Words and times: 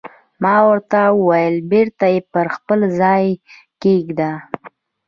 ما 0.43 0.55
ورته 0.69 0.99
وویل: 1.19 1.55
بېرته 1.71 2.05
یې 2.13 2.19
پر 2.33 2.45
خپل 2.55 2.79
ځای 3.01 3.25
کېږده. 3.81 4.31